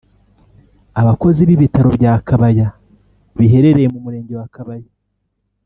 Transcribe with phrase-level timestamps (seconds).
[1.01, 2.67] Abakozi bIbitaro bya Kabaya
[3.37, 4.89] biherereye mu murenge wa Kabaya